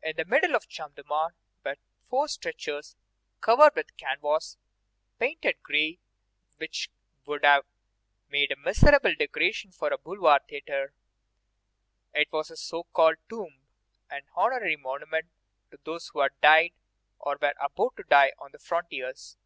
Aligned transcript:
In 0.00 0.14
the 0.14 0.24
middle 0.24 0.54
of 0.54 0.62
the 0.62 0.68
Champ 0.68 0.94
de 0.94 1.02
Mars 1.02 1.32
were 1.64 1.74
four 2.08 2.28
stretchers 2.28 2.94
covered 3.40 3.74
with 3.74 3.96
canvas 3.96 4.56
painted 5.18 5.60
gray 5.60 5.98
which 6.58 6.88
would 7.26 7.44
have 7.44 7.64
made 8.28 8.52
a 8.52 8.56
miserable 8.56 9.12
decoration 9.16 9.72
for 9.72 9.88
a 9.88 9.98
boulevard 9.98 10.42
theatre. 10.48 10.94
It 12.14 12.28
was 12.30 12.52
a 12.52 12.56
so 12.56 12.84
called 12.92 13.16
tomb, 13.28 13.66
an 14.08 14.22
honorary 14.36 14.76
monument 14.76 15.26
to 15.72 15.78
those 15.82 16.10
who 16.12 16.20
had 16.20 16.40
died 16.40 16.70
or 17.18 17.36
were 17.42 17.54
about 17.60 17.96
to 17.96 18.04
die 18.04 18.34
on 18.38 18.52
the 18.52 18.60
frontiers. 18.60 19.36